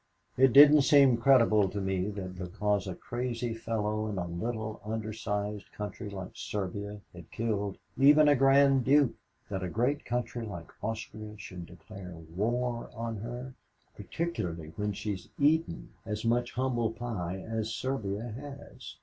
It 0.35 0.51
didn't 0.51 0.81
seem 0.81 1.15
credible 1.17 1.69
to 1.69 1.79
me 1.79 2.09
that 2.09 2.35
because 2.35 2.87
a 2.87 2.95
crazy 2.95 3.53
fellow 3.53 4.07
in 4.07 4.17
a 4.17 4.25
little 4.27 4.81
under 4.83 5.13
sized 5.13 5.71
country 5.73 6.09
like 6.09 6.31
Serbia 6.33 7.01
had 7.13 7.29
killed 7.29 7.77
even 7.99 8.27
a 8.27 8.35
Grand 8.35 8.83
Duke 8.83 9.13
that 9.47 9.61
a 9.61 9.69
great 9.69 10.03
country 10.03 10.43
like 10.43 10.71
Austria 10.83 11.35
should 11.37 11.67
declare 11.67 12.15
war 12.35 12.89
on 12.95 13.17
her, 13.17 13.53
particularly 13.95 14.73
when 14.75 14.91
she's 14.91 15.29
eaten 15.39 15.91
as 16.03 16.25
much 16.25 16.53
humble 16.53 16.89
pie 16.93 17.37
as 17.47 17.69
Serbia 17.69 18.23
has. 18.27 18.95